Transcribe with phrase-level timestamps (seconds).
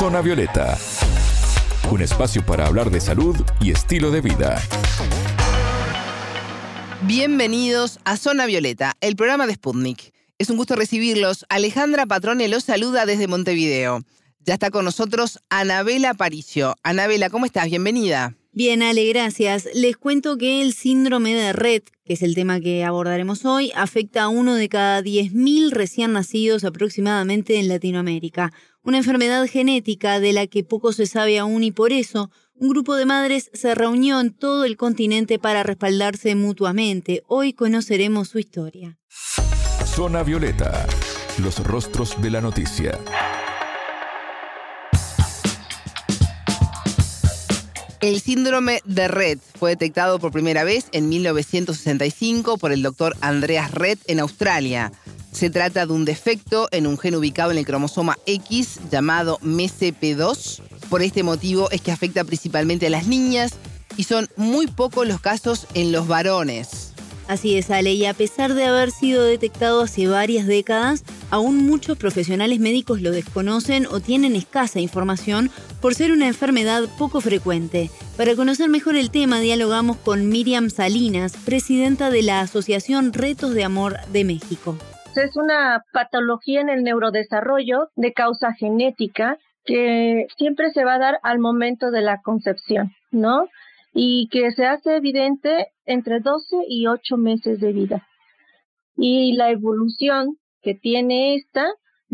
[0.00, 0.78] Zona Violeta,
[1.90, 4.58] un espacio para hablar de salud y estilo de vida.
[7.02, 10.14] Bienvenidos a Zona Violeta, el programa de Sputnik.
[10.38, 11.44] Es un gusto recibirlos.
[11.50, 14.00] Alejandra Patrone los saluda desde Montevideo.
[14.38, 16.76] Ya está con nosotros Anabela Paricio.
[16.82, 17.66] Anabela, ¿cómo estás?
[17.66, 18.34] Bienvenida.
[18.52, 19.68] Bien, Ale, gracias.
[19.74, 24.22] Les cuento que el síndrome de Red, que es el tema que abordaremos hoy, afecta
[24.22, 28.52] a uno de cada 10.000 recién nacidos aproximadamente en Latinoamérica.
[28.82, 32.96] Una enfermedad genética de la que poco se sabe aún y por eso un grupo
[32.96, 37.22] de madres se reunió en todo el continente para respaldarse mutuamente.
[37.26, 38.98] Hoy conoceremos su historia.
[39.84, 40.86] Zona Violeta,
[41.42, 42.98] los rostros de la noticia.
[48.00, 53.72] El síndrome de Red fue detectado por primera vez en 1965 por el doctor Andreas
[53.72, 54.90] Red en Australia.
[55.40, 60.60] Se trata de un defecto en un gen ubicado en el cromosoma X llamado MCP2.
[60.90, 63.52] Por este motivo es que afecta principalmente a las niñas
[63.96, 66.92] y son muy pocos los casos en los varones.
[67.26, 71.96] Así es, Ale, y a pesar de haber sido detectado hace varias décadas, aún muchos
[71.96, 77.90] profesionales médicos lo desconocen o tienen escasa información por ser una enfermedad poco frecuente.
[78.18, 83.64] Para conocer mejor el tema, dialogamos con Miriam Salinas, presidenta de la Asociación Retos de
[83.64, 84.76] Amor de México.
[85.16, 91.18] Es una patología en el neurodesarrollo de causa genética que siempre se va a dar
[91.22, 93.48] al momento de la concepción, ¿no?
[93.92, 98.06] Y que se hace evidente entre 12 y 8 meses de vida.
[98.96, 101.66] Y la evolución que tiene esta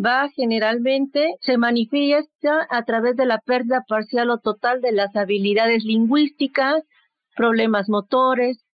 [0.03, 5.85] va generalmente, se manifiesta a través de la pérdida parcial o total de las habilidades
[5.85, 6.83] lingüísticas,
[7.35, 8.66] problemas motores,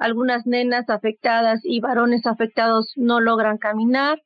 [0.00, 4.20] algunas nenas afectadas y varones afectados no logran caminar,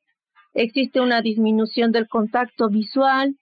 [0.53, 3.35] existe una disminución del contacto visual,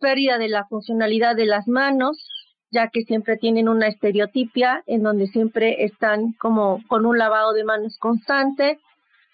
[0.00, 2.16] pérdida de la funcionalidad de las manos,
[2.70, 7.64] ya que siempre tienen una estereotipia en donde siempre están como con un lavado de
[7.64, 8.78] manos constante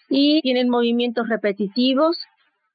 [0.08, 2.18] y tienen movimientos repetitivos,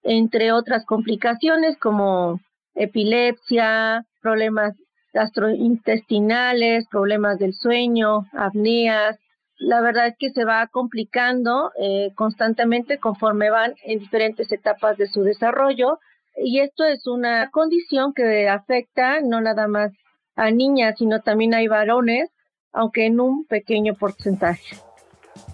[0.03, 2.39] entre otras complicaciones como
[2.73, 4.75] epilepsia, problemas
[5.13, 9.17] gastrointestinales, problemas del sueño, apneas.
[9.57, 15.07] La verdad es que se va complicando eh, constantemente conforme van en diferentes etapas de
[15.07, 15.99] su desarrollo
[16.37, 19.91] y esto es una condición que afecta no nada más
[20.35, 22.29] a niñas, sino también hay varones,
[22.71, 24.77] aunque en un pequeño porcentaje.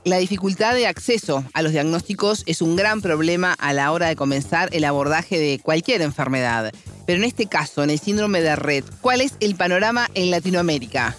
[0.06, 4.16] La dificultad de acceso a los diagnósticos es un gran problema a la hora de
[4.16, 6.72] comenzar el abordaje de cualquier enfermedad.
[7.08, 11.16] Pero en este caso, en el síndrome de Red, ¿cuál es el panorama en Latinoamérica?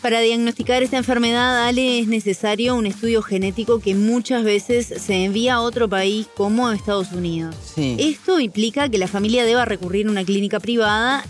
[0.00, 5.54] Para diagnosticar esta enfermedad, Ale, es necesario un estudio genético que muchas veces se envía
[5.54, 7.54] a otro país como a Estados Unidos.
[7.76, 11.26] Esto implica que la familia deba recurrir a una clínica privada,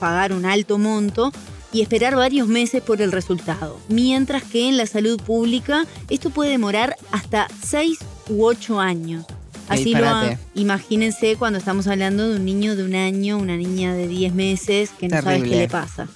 [0.00, 1.32] pagar un alto monto
[1.72, 3.78] y esperar varios meses por el resultado.
[3.88, 7.98] Mientras que en la salud pública esto puede demorar hasta 6
[8.30, 9.24] u 8 años.
[9.68, 10.08] Así lo
[10.54, 14.90] imagínense cuando estamos hablando de un niño de un año, una niña de 10 meses
[14.98, 16.08] que no sabe qué le pasa.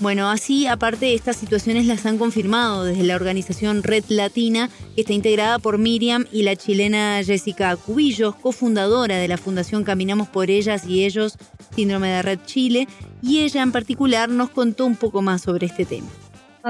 [0.00, 5.12] Bueno, así aparte estas situaciones las han confirmado desde la organización Red Latina, que está
[5.12, 10.86] integrada por Miriam y la chilena Jessica Cubillos, cofundadora de la Fundación Caminamos por Ellas
[10.86, 11.36] y Ellos,
[11.74, 12.88] Síndrome de Red Chile,
[13.22, 16.08] y ella en particular nos contó un poco más sobre este tema.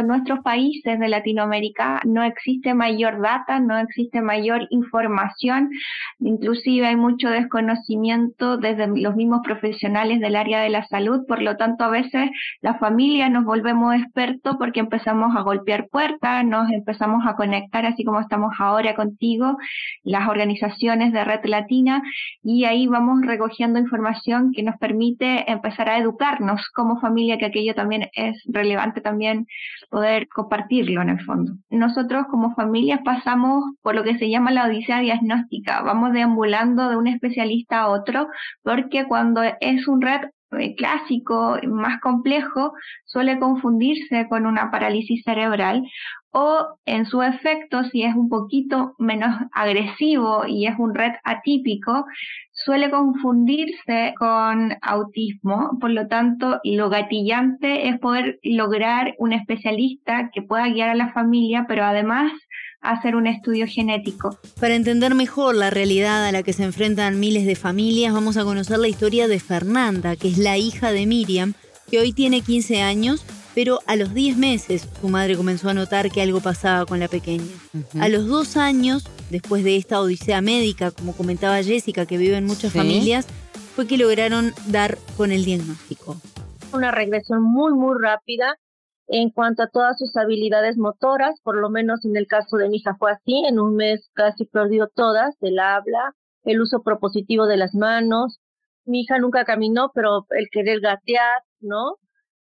[0.03, 5.71] Nuestros países de Latinoamérica no existe mayor data, no existe mayor información,
[6.19, 11.57] inclusive hay mucho desconocimiento desde los mismos profesionales del área de la salud, por lo
[11.57, 17.25] tanto a veces la familia nos volvemos expertos porque empezamos a golpear puertas, nos empezamos
[17.27, 19.57] a conectar así como estamos ahora contigo,
[20.03, 22.03] las organizaciones de Red Latina,
[22.43, 27.75] y ahí vamos recogiendo información que nos permite empezar a educarnos como familia, que aquello
[27.75, 29.47] también es relevante también
[29.89, 31.53] poder compartirlo en el fondo.
[31.71, 36.97] Nosotros como familias pasamos por lo que se llama la odisea diagnóstica, vamos deambulando de
[36.97, 38.29] un especialista a otro,
[38.63, 40.21] porque cuando es un red
[40.77, 42.73] clásico, más complejo,
[43.05, 45.83] suele confundirse con una parálisis cerebral
[46.31, 52.05] o en su efecto, si es un poquito menos agresivo y es un red atípico,
[52.53, 55.79] suele confundirse con autismo.
[55.81, 61.13] Por lo tanto, lo gatillante es poder lograr un especialista que pueda guiar a la
[61.13, 62.31] familia, pero además
[62.81, 64.39] hacer un estudio genético.
[64.61, 68.45] Para entender mejor la realidad a la que se enfrentan miles de familias, vamos a
[68.45, 71.55] conocer la historia de Fernanda, que es la hija de Miriam,
[71.91, 76.11] que hoy tiene 15 años, pero a los 10 meses su madre comenzó a notar
[76.11, 77.53] que algo pasaba con la pequeña.
[78.01, 82.45] A los dos años, después de esta odisea médica, como comentaba Jessica, que vive en
[82.45, 83.27] muchas familias,
[83.75, 86.21] fue que lograron dar con el diagnóstico?
[86.73, 88.59] Una regresión muy, muy rápida
[89.09, 92.77] en cuanto a todas sus habilidades motoras, por lo menos en el caso de mi
[92.77, 96.15] hija fue así, en un mes casi perdió todas, el habla,
[96.45, 98.39] el uso propositivo de las manos,
[98.85, 101.97] mi hija nunca caminó, pero el querer gatear, ¿no?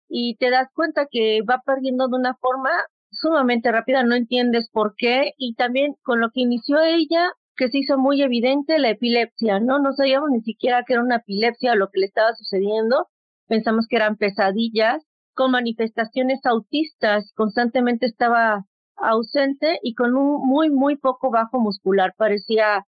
[0.07, 2.69] Y te das cuenta que va perdiendo de una forma
[3.11, 7.77] sumamente rápida, no entiendes por qué, y también con lo que inició ella, que se
[7.79, 9.79] hizo muy evidente la epilepsia, ¿no?
[9.79, 13.07] No sabíamos ni siquiera que era una epilepsia o lo que le estaba sucediendo,
[13.47, 18.65] pensamos que eran pesadillas, con manifestaciones autistas, constantemente estaba
[18.95, 22.85] ausente y con un muy, muy poco bajo muscular, parecía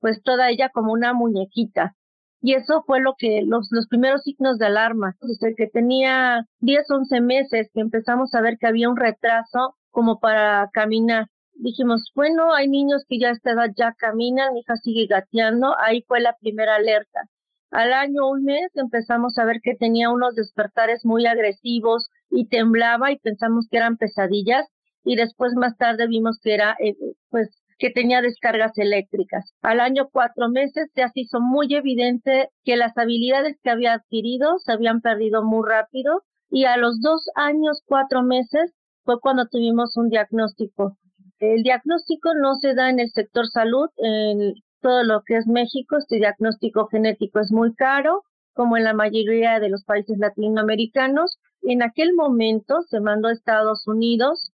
[0.00, 1.94] pues toda ella como una muñequita.
[2.40, 6.90] Y eso fue lo que los, los primeros signos de alarma, desde que tenía 10,
[6.90, 11.26] 11 meses que empezamos a ver que había un retraso como para caminar.
[11.54, 16.04] Dijimos, bueno, hay niños que ya esta edad ya caminan, mi hija sigue gateando, ahí
[16.06, 17.22] fue la primera alerta.
[17.70, 23.12] Al año, un mes, empezamos a ver que tenía unos despertares muy agresivos y temblaba
[23.12, 24.66] y pensamos que eran pesadillas
[25.04, 26.94] y después más tarde vimos que era, eh,
[27.30, 27.48] pues,
[27.78, 29.52] que tenía descargas eléctricas.
[29.62, 34.58] Al año cuatro meses ya se hizo muy evidente que las habilidades que había adquirido
[34.58, 38.72] se habían perdido muy rápido y a los dos años, cuatro meses
[39.04, 40.96] fue cuando tuvimos un diagnóstico.
[41.38, 44.54] El diagnóstico no se da en el sector salud, en
[44.86, 48.22] todo lo que es México, este diagnóstico genético es muy caro,
[48.54, 51.40] como en la mayoría de los países latinoamericanos.
[51.62, 54.52] En aquel momento se mandó a Estados Unidos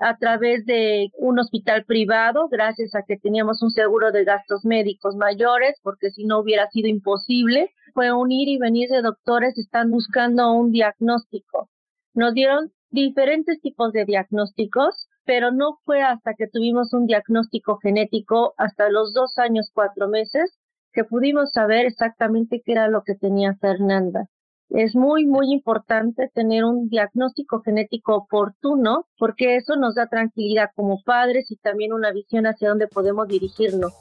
[0.00, 5.14] a través de un hospital privado, gracias a que teníamos un seguro de gastos médicos
[5.14, 7.70] mayores, porque si no hubiera sido imposible.
[7.92, 11.68] Fue un ir y venir de doctores, están buscando un diagnóstico.
[12.14, 18.54] Nos dieron diferentes tipos de diagnósticos, pero no fue hasta que tuvimos un diagnóstico genético,
[18.56, 20.56] hasta los dos años, cuatro meses,
[20.92, 24.28] que pudimos saber exactamente qué era lo que tenía Fernanda.
[24.70, 31.02] Es muy, muy importante tener un diagnóstico genético oportuno porque eso nos da tranquilidad como
[31.04, 33.92] padres y también una visión hacia dónde podemos dirigirnos.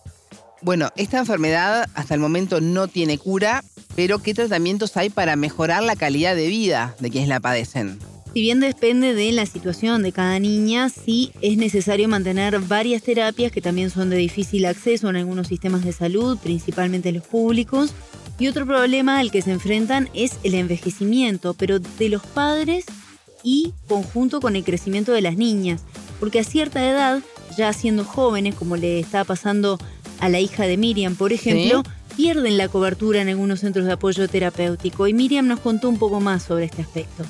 [0.62, 3.62] Bueno, esta enfermedad hasta el momento no tiene cura,
[3.96, 8.00] pero ¿qué tratamientos hay para mejorar la calidad de vida de quienes la padecen?
[8.36, 13.50] Si bien depende de la situación de cada niña, sí es necesario mantener varias terapias
[13.50, 17.94] que también son de difícil acceso en algunos sistemas de salud, principalmente los públicos,
[18.38, 22.84] y otro problema al que se enfrentan es el envejecimiento, pero de los padres
[23.42, 25.86] y conjunto con el crecimiento de las niñas,
[26.20, 27.22] porque a cierta edad,
[27.58, 29.80] ya siendo jóvenes, como le está pasando
[30.20, 31.84] a la hija de Miriam, por ejemplo,
[32.18, 35.08] pierden la cobertura en algunos centros de apoyo terapéutico.
[35.08, 37.24] Y Miriam nos contó un poco más sobre este aspecto.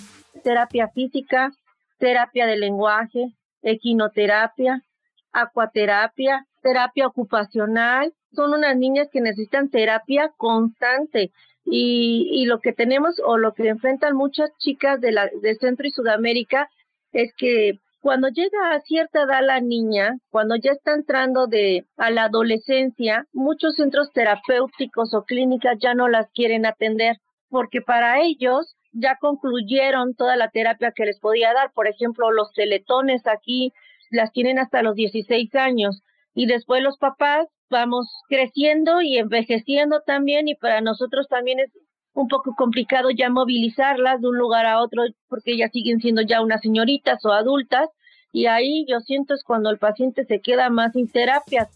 [0.45, 1.51] Terapia física,
[1.97, 3.29] terapia de lenguaje,
[3.63, 4.83] equinoterapia,
[5.31, 11.31] acuaterapia, terapia ocupacional, son unas niñas que necesitan terapia constante.
[11.65, 15.87] Y, y lo que tenemos o lo que enfrentan muchas chicas de, la, de Centro
[15.87, 16.69] y Sudamérica
[17.11, 22.11] es que cuando llega a cierta edad la niña, cuando ya está entrando de a
[22.11, 27.17] la adolescencia, muchos centros terapéuticos o clínicas ya no las quieren atender
[27.49, 31.71] porque para ellos ya concluyeron toda la terapia que les podía dar.
[31.73, 33.73] Por ejemplo, los teletones aquí
[34.09, 36.03] las tienen hasta los 16 años
[36.33, 41.71] y después los papás vamos creciendo y envejeciendo también y para nosotros también es
[42.13, 46.41] un poco complicado ya movilizarlas de un lugar a otro porque ellas siguen siendo ya
[46.41, 47.89] unas señoritas o adultas
[48.31, 51.67] y ahí yo siento es cuando el paciente se queda más sin terapia.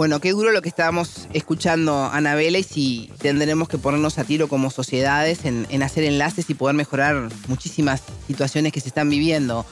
[0.00, 4.48] Bueno, qué duro lo que estábamos escuchando, Anabela, y si tendremos que ponernos a tiro
[4.48, 9.66] como sociedades en, hacer enlaces y poder mejorar muchísimas situaciones que se están viviendo.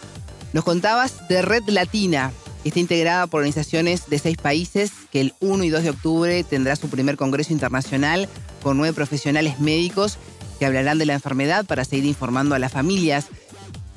[0.53, 2.31] Nos contabas de Red Latina,
[2.63, 6.77] Está integrada por organizaciones de seis países que el 1 y 2 de octubre tendrá
[6.77, 8.29] su primer congreso internacional
[8.63, 10.19] con nueve profesionales médicos
[10.59, 13.29] que hablarán de la enfermedad para seguir informando a las familias.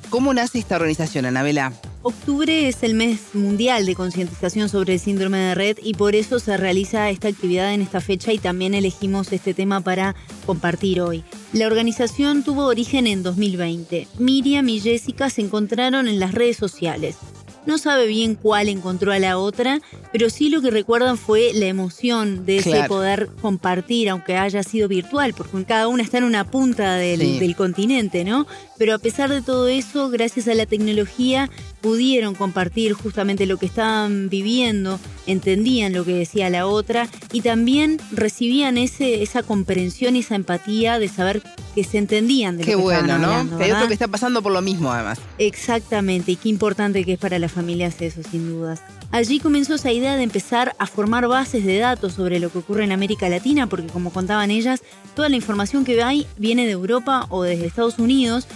[0.08, 1.74] ¿Cómo nace esta organización, Anabela?
[2.04, 6.40] Octubre es el mes mundial de concientización sobre el síndrome de Red y por eso
[6.40, 11.22] se realiza esta actividad en esta fecha y también elegimos este tema para compartir hoy.
[11.52, 14.08] La organización tuvo origen en 2020.
[14.18, 17.18] Miriam y Jessica se encontraron en las redes sociales.
[17.64, 19.80] No sabe bien cuál encontró a la otra,
[20.12, 24.88] pero sí lo que recuerdan fue la emoción de ese poder compartir, aunque haya sido
[24.88, 28.48] virtual, porque cada una está en una punta del, del continente, ¿no?
[28.82, 31.48] Pero a pesar de todo eso, gracias a la tecnología,
[31.80, 34.98] pudieron compartir justamente lo que estaban viviendo,
[35.28, 40.98] entendían lo que decía la otra y también recibían ese, esa comprensión y esa empatía
[40.98, 41.44] de saber
[41.76, 43.56] que se entendían de qué lo que bueno, ¿no?
[43.56, 45.20] que hay otro que está pasando por lo mismo además.
[45.38, 48.82] Exactamente, y qué importante que es para las familias eso, sin dudas.
[49.12, 52.82] Allí comenzó esa idea de empezar a formar bases de datos sobre lo que ocurre
[52.82, 54.82] en América Latina, porque como contaban ellas,
[55.14, 58.48] toda la información que hay viene de Europa o desde Estados Unidos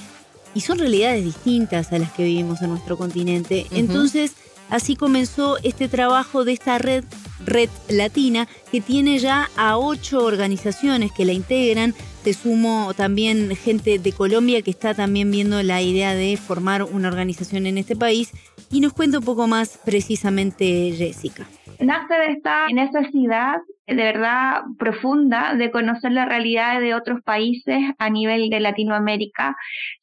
[0.56, 3.66] y son realidades distintas a las que vivimos en nuestro continente.
[3.72, 4.34] Entonces,
[4.70, 7.04] así comenzó este trabajo de esta red,
[7.44, 11.92] Red Latina, que tiene ya a ocho organizaciones que la integran.
[12.24, 17.08] Se sumo también gente de Colombia que está también viendo la idea de formar una
[17.08, 18.32] organización en este país.
[18.70, 21.46] Y nos cuenta un poco más precisamente Jessica.
[21.80, 28.10] Nace de esta necesidad de verdad profunda de conocer la realidad de otros países a
[28.10, 29.56] nivel de Latinoamérica,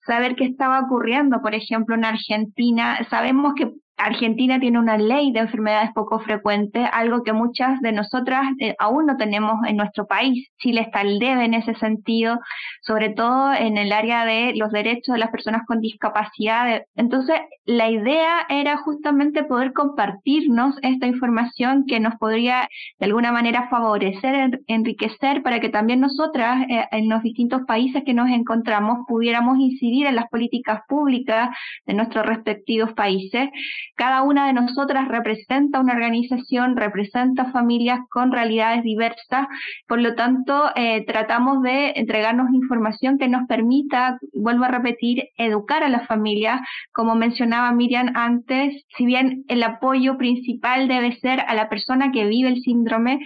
[0.06, 3.06] saber qué estaba ocurriendo, por ejemplo, en Argentina.
[3.10, 8.44] Sabemos que Argentina tiene una ley de enfermedades poco frecuentes, algo que muchas de nosotras
[8.60, 10.50] eh, aún no tenemos en nuestro país.
[10.58, 12.40] Chile está al debe en ese sentido,
[12.82, 16.84] sobre todo en el área de los derechos de las personas con discapacidad.
[16.96, 22.68] Entonces, la idea era justamente poder compartirnos esta información que nos podría
[23.00, 28.14] de alguna manera favorecer, enriquecer, para que también nosotras eh, en los distintos países que
[28.14, 31.50] nos encontramos pudiéramos incidir en las políticas públicas
[31.86, 33.50] de nuestros respectivos países
[33.96, 39.48] cada una de nosotras representa una organización, representa familias con realidades diversas,
[39.88, 45.84] por lo tanto, eh, tratamos de entregarnos información que nos permita, vuelvo a repetir, educar
[45.84, 46.62] a las familias.
[46.92, 52.26] Como mencionaba Miriam antes, si bien el apoyo principal debe ser a la persona que
[52.26, 53.20] vive el síndrome,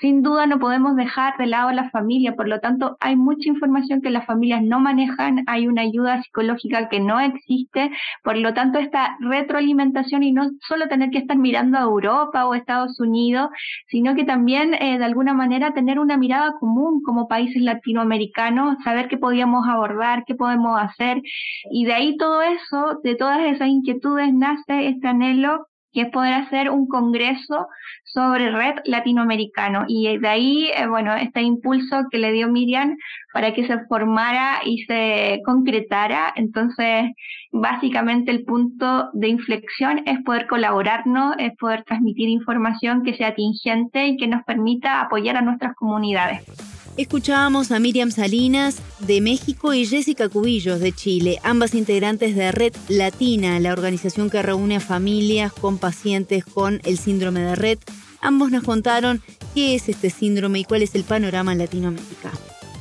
[0.00, 3.48] sin duda no podemos dejar de lado a la familia, por lo tanto hay mucha
[3.48, 7.90] información que las familias no manejan, hay una ayuda psicológica que no existe,
[8.22, 12.54] por lo tanto esta retroalimentación y no solo tener que estar mirando a Europa o
[12.54, 13.48] Estados Unidos,
[13.88, 19.08] sino que también eh, de alguna manera tener una mirada común como países latinoamericanos, saber
[19.08, 21.22] qué podíamos abordar, qué podemos hacer.
[21.70, 26.34] Y de ahí todo eso, de todas esas inquietudes nace este anhelo que es poder
[26.34, 27.68] hacer un congreso
[28.04, 29.84] sobre red latinoamericano.
[29.88, 32.96] Y de ahí, eh, bueno, este impulso que le dio Miriam
[33.32, 36.32] para que se formara y se concretara.
[36.36, 37.12] Entonces,
[37.52, 44.06] básicamente el punto de inflexión es poder colaborarnos, es poder transmitir información que sea tingente
[44.06, 46.75] y que nos permita apoyar a nuestras comunidades.
[46.96, 52.72] Escuchábamos a Miriam Salinas de México y Jessica Cubillos de Chile, ambas integrantes de Red
[52.88, 57.78] Latina, la organización que reúne a familias con pacientes con el síndrome de Red.
[58.22, 59.22] Ambos nos contaron
[59.54, 62.32] qué es este síndrome y cuál es el panorama en Latinoamérica.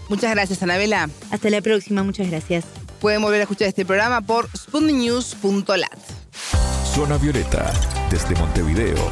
[0.08, 1.10] Muchas gracias, Anabela.
[1.32, 2.64] Hasta la próxima, muchas gracias.
[3.02, 6.00] Pueden volver a escuchar este programa por spunnews.lat.
[6.94, 7.74] Zona Violeta,
[8.10, 9.12] desde Montevideo,